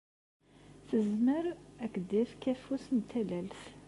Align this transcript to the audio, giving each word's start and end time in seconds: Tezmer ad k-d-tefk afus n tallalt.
Tezmer 0.87 1.45
ad 1.83 1.89
k-d-tefk 1.93 2.43
afus 2.53 2.85
n 2.97 2.99
tallalt. 3.09 3.61